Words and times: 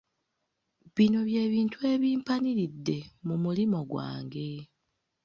Bino 0.95 1.19
bye 1.27 1.43
bintu 1.53 1.77
ebimpaniridde 1.93 2.97
mu 3.27 3.35
mulimo 3.43 3.79
gwange. 3.91 4.49